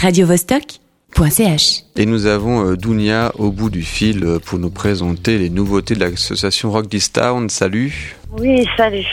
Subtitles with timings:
[0.00, 1.82] radiovostok.ch.
[1.96, 5.94] Et nous avons euh, Dounia au bout du fil euh, pour nous présenter les nouveautés
[5.94, 7.48] de l'association Rock This Town.
[7.50, 9.04] Salut Oui, salut.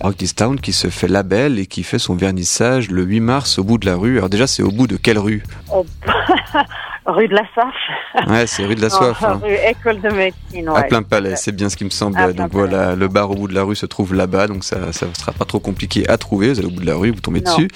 [0.00, 3.58] Rock This Town qui se fait label et qui fait son vernissage le 8 mars
[3.58, 4.18] au bout de la rue.
[4.18, 5.42] Alors déjà, c'est au bout de quelle rue?
[5.72, 5.86] Oh,
[7.06, 8.28] rue de la Soif.
[8.28, 9.20] Ouais, c'est rue de la Soif.
[9.22, 9.40] Non, hein.
[9.42, 10.88] Rue École de médecine, À ouais.
[10.88, 12.18] plein palais, c'est bien ce qui me semble.
[12.18, 14.78] À donc voilà, le bar au bout de la rue se trouve là-bas, donc ça
[14.78, 16.52] ne sera pas trop compliqué à trouver.
[16.52, 17.50] Vous allez au bout de la rue, vous tombez Non.
[17.56, 17.68] dessus.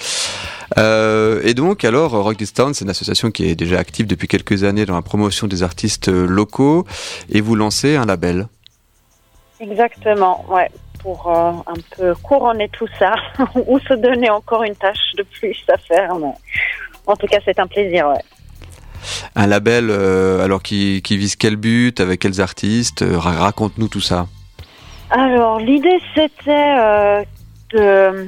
[0.77, 4.27] Euh, et donc, alors, Rock This Town, c'est une association qui est déjà active depuis
[4.27, 6.85] quelques années dans la promotion des artistes euh, locaux,
[7.31, 8.47] et vous lancez un label.
[9.59, 10.69] Exactement, ouais.
[11.01, 13.15] Pour euh, un peu couronner tout ça,
[13.67, 16.15] ou se donner encore une tâche de plus à faire.
[16.15, 16.31] mais
[17.05, 18.21] En tout cas, c'est un plaisir, ouais.
[19.35, 24.01] Un label, euh, alors qui, qui vise quel but, avec quels artistes ra- Raconte-nous tout
[24.01, 24.27] ça.
[25.11, 27.23] Alors, l'idée, c'était
[27.73, 28.27] de,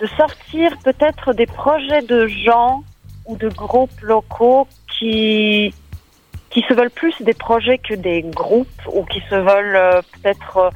[0.00, 2.82] de sortir peut-être des projets de gens
[3.26, 5.74] ou de groupes locaux qui,
[6.50, 10.70] qui se veulent plus des projets que des groupes ou qui se veulent euh, peut-être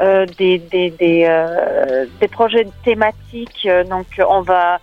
[0.00, 3.68] euh, des, des, des, euh, des projets thématiques.
[3.88, 4.80] Donc, on va...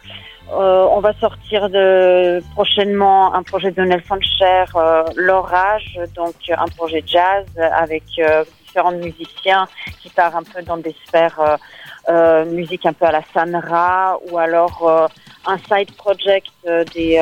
[0.52, 6.70] euh, on va sortir de, prochainement un projet de Nelson Cher, euh, L'Orage, donc un
[6.78, 7.46] projet jazz
[7.86, 8.04] avec
[8.66, 9.68] différents musiciens
[10.02, 11.58] qui part un peu dans des sphères
[12.10, 15.08] euh, musique un peu à la Sanra ou alors euh,
[15.46, 17.20] un side project euh, des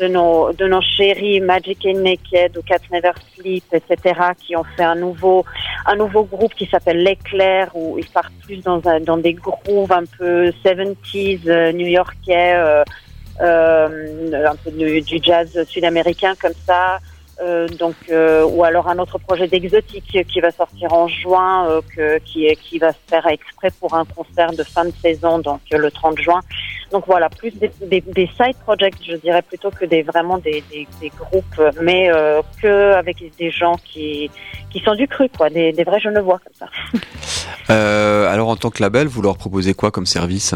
[0.00, 4.64] de nos de nos chéris Magic and Naked ou Cats Never Sleep etc qui ont
[4.76, 5.44] fait un nouveau
[5.86, 9.92] un nouveau groupe qui s'appelle l'éclair où ils partent plus dans un, dans des grooves
[9.92, 12.54] un peu 70s euh, new-yorkais
[13.40, 16.98] un peu du, du jazz sud-américain comme ça
[17.40, 21.80] euh, donc euh, ou alors un autre projet d'exotique qui va sortir en juin euh,
[21.94, 25.60] que, qui qui va se faire exprès pour un concert de fin de saison donc
[25.72, 26.40] euh, le 30 juin.
[26.92, 30.62] Donc voilà plus des, des, des side projects je dirais plutôt que des vraiment des,
[30.70, 34.30] des, des groupes mais euh, que avec des gens qui
[34.70, 36.68] qui sont du cru quoi des, des vrais genevois comme ça.
[37.70, 40.54] Euh, alors, en tant que label, vous leur proposez quoi comme service?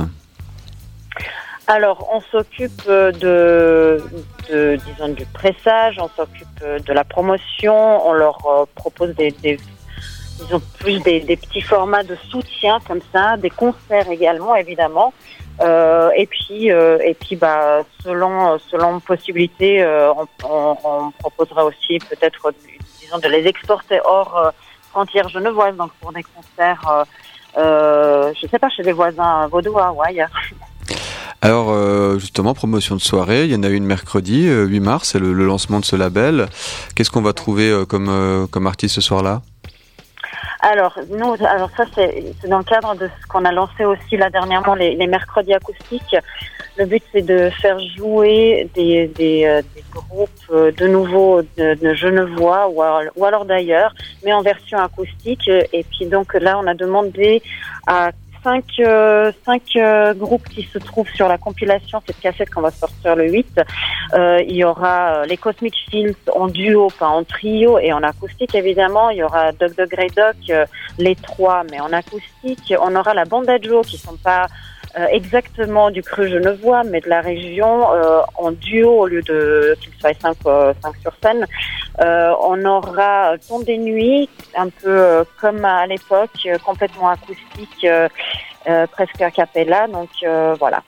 [1.70, 4.02] Alors, on s'occupe euh, de,
[4.50, 9.32] de, disons, du pressage, on s'occupe euh, de la promotion, on leur euh, propose des,
[9.32, 9.58] des
[10.38, 15.12] disons, plus des, des petits formats de soutien comme ça, des concerts également, évidemment.
[15.60, 21.66] Euh, et puis, euh, et puis, bah, selon selon possibilité, euh, on, on, on proposera
[21.66, 22.50] aussi peut-être,
[23.00, 24.54] disons, de les exporter hors
[24.88, 27.04] frontières genevoises, donc pour des concerts,
[27.54, 30.30] je sais pas, chez les voisins vaudois ou ailleurs.
[31.40, 35.10] Alors, euh, justement, promotion de soirée, il y en a une mercredi, euh, 8 mars,
[35.12, 36.46] c'est le, lancement de ce label.
[36.96, 39.42] Qu'est-ce qu'on va trouver euh, comme, euh, comme artiste ce soir-là?
[40.60, 44.28] Alors, nous, alors ça, c'est dans le cadre de ce qu'on a lancé aussi là
[44.28, 46.16] dernièrement, les, les mercredis acoustiques.
[46.76, 49.62] Le but, c'est de faire jouer des, des, euh,
[49.92, 53.94] groupes euh, de nouveau de, de Genevois ou alors, ou alors d'ailleurs,
[54.24, 55.48] mais en version acoustique.
[55.48, 57.40] Et puis donc là, on a demandé
[57.86, 58.10] à
[58.48, 62.70] cinq, euh, cinq euh, groupes qui se trouvent sur la compilation, cette cassette qu'on va
[62.70, 63.60] sortir le 8.
[64.14, 68.54] Euh, il y aura les Cosmic Films en duo, pas en trio, et en acoustique
[68.54, 69.10] évidemment.
[69.10, 72.74] Il y aura Doc Doc Grey Doc, les trois, mais en acoustique.
[72.80, 74.46] On aura la bande à Joe qui sont pas
[75.10, 77.86] exactement du cru genevois, mais de la région
[78.36, 81.46] en duo au lieu de qu'ils soient cinq, euh, cinq sur scène.
[82.00, 87.86] On aura Ton des nuits, un peu comme à l'époque, complètement acoustique,
[88.92, 89.86] presque a cappella.
[89.88, 90.82] Donc euh, voilà.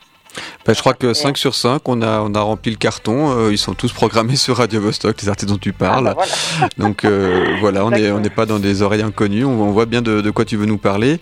[0.65, 3.37] Ben, je crois que 5 sur 5, on a, on a rempli le carton.
[3.37, 6.07] euh, ils sont tous programmés sur Radio Vostok, les artistes dont tu parles.
[6.09, 6.69] Ah, bah, voilà.
[6.79, 9.45] Donc euh, voilà, on n'est on pas dans des oreilles inconnues.
[9.45, 11.19] On, on voit bien de, de quoi tu veux nous parler.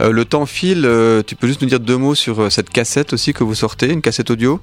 [0.00, 0.84] Euh, le temps file.
[0.86, 3.54] euh, tu peux juste nous dire deux mots sur euh, cette cassette aussi que vous
[3.54, 4.60] sortez, une cassette audio?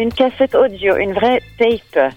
[0.00, 2.14] Une cassette audio, une vraie tape.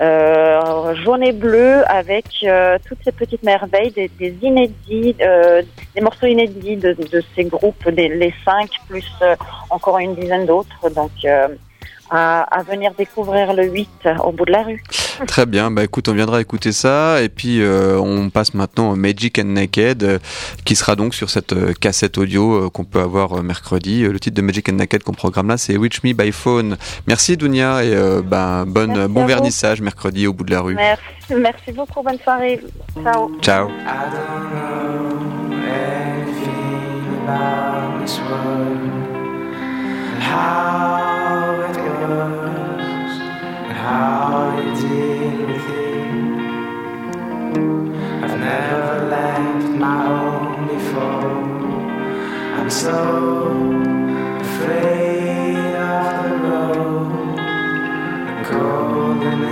[0.00, 5.60] Euh, journée bleue avec euh, toutes ces petites merveilles, des, des inédits, euh,
[5.94, 9.36] des morceaux inédits de, de ces groupes, des, les cinq, plus euh,
[9.68, 10.88] encore une dizaine d'autres.
[10.88, 11.48] Donc, euh,
[12.08, 14.82] à, à venir découvrir le 8 au bout de la rue.
[15.26, 15.70] Très bien.
[15.70, 17.22] Bah écoute, on viendra écouter ça.
[17.22, 20.18] Et puis euh, on passe maintenant au Magic and Naked, euh,
[20.64, 24.02] qui sera donc sur cette euh, cassette audio qu'on peut avoir mercredi.
[24.02, 26.76] Le titre de Magic and Naked qu'on programme là, c'est Reach Me by Phone.
[27.06, 30.74] Merci Dounia et euh, ben bonne Merci bon vernissage mercredi au bout de la rue.
[30.74, 31.00] Merci,
[31.36, 32.60] merci beaucoup, bonne soirée.
[33.02, 33.30] Ciao.
[33.40, 33.70] Ciao.
[40.38, 40.85] I
[52.66, 52.98] I'm so
[54.40, 57.38] afraid of the road.
[57.38, 59.42] I'm cold and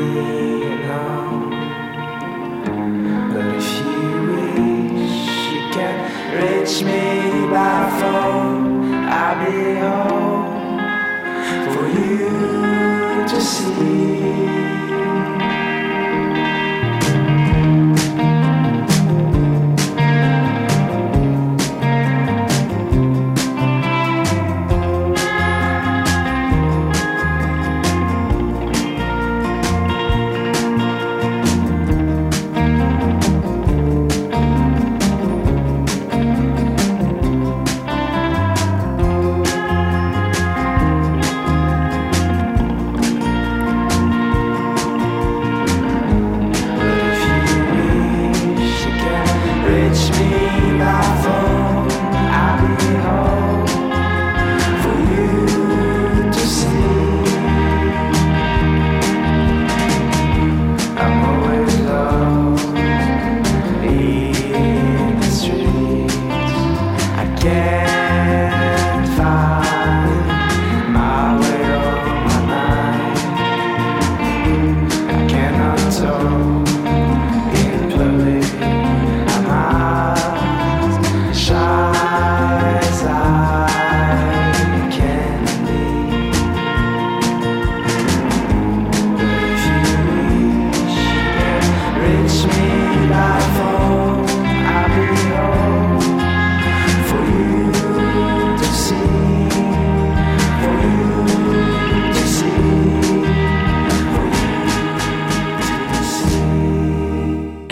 [0.82, 1.50] alone.
[3.32, 5.18] But if you wish,
[5.52, 5.94] you can
[6.42, 7.02] reach me
[7.52, 8.64] by phone.
[9.06, 10.82] I'll be home
[11.72, 14.43] for you to see.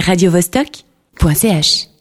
[0.06, 1.88] radiovostok.ch